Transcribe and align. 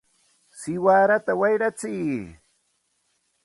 ¡siwarata 0.59 1.31
wayratsiy! 1.39 2.09